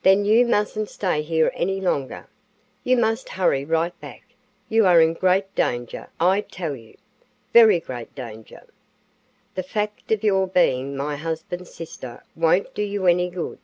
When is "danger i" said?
5.54-6.40